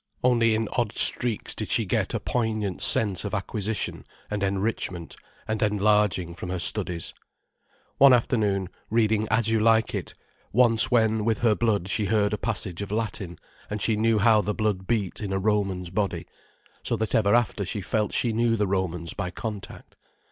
Only 0.23 0.55
in 0.55 0.67
odd 0.71 0.93
streaks 0.93 1.53
did 1.53 1.69
she 1.69 1.85
get 1.85 2.15
a 2.15 2.19
poignant 2.19 2.81
sense 2.81 3.23
of 3.23 3.35
acquisition 3.35 4.03
and 4.31 4.41
enrichment 4.41 5.15
and 5.47 5.61
enlarging 5.61 6.33
from 6.33 6.49
her 6.49 6.57
studies; 6.57 7.13
one 7.99 8.11
afternoon, 8.11 8.69
reading 8.89 9.27
As 9.29 9.49
You 9.49 9.59
Like 9.59 9.93
It; 9.93 10.15
once 10.51 10.89
when, 10.89 11.23
with 11.23 11.37
her 11.41 11.53
blood, 11.53 11.87
she 11.87 12.05
heard 12.05 12.33
a 12.33 12.37
passage 12.39 12.81
of 12.81 12.91
Latin, 12.91 13.37
and 13.69 13.79
she 13.79 13.95
knew 13.95 14.17
how 14.17 14.41
the 14.41 14.55
blood 14.55 14.87
beat 14.87 15.21
in 15.21 15.31
a 15.31 15.37
Roman's 15.37 15.91
body; 15.91 16.25
so 16.81 16.95
that 16.95 17.13
ever 17.13 17.35
after 17.35 17.63
she 17.63 17.81
felt 17.81 18.11
she 18.11 18.33
knew 18.33 18.55
the 18.55 18.65
Romans 18.65 19.13
by 19.13 19.29
contact. 19.29 19.95